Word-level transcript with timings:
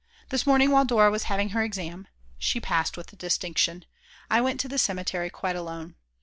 This 0.29 0.47
morning, 0.47 0.71
while 0.71 0.83
Dora 0.83 1.11
was 1.11 1.25
having 1.25 1.49
her 1.49 1.61
exam 1.61 2.07
(she 2.39 2.59
passed 2.59 2.97
with 2.97 3.15
Distinction), 3.19 3.85
I 4.31 4.41
went 4.41 4.59
to 4.61 4.67
the 4.67 4.79
cemetery 4.79 5.29
quite 5.29 5.55
alone. 5.55 5.93